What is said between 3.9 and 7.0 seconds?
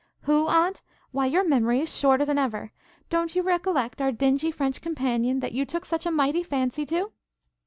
our dingy French companion, that you took such a mighty fancy